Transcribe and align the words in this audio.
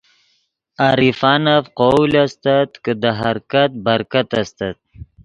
عارفانف 0.85 1.63
قول 1.81 2.11
استت 2.23 2.69
کہ 2.83 2.91
دے 3.01 3.11
حرکت 3.21 3.71
برکت 3.85 4.29
استت 4.39 4.77